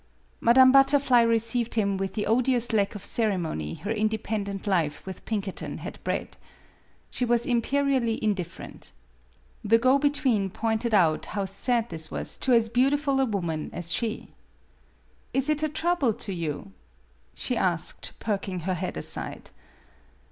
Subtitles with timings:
[0.39, 5.77] Madame Butterfly received him with the odious lack of ceremony her independent life with Pinkerton
[5.77, 6.37] had bred.
[7.11, 8.93] She was imperially indifferent.
[9.63, 13.69] The go between pointed out how sad this was to as beau tiful a woman
[13.73, 14.33] as she."
[15.35, 16.71] Is it a trouble to you?"
[17.35, 19.51] she asked, perking her head aside.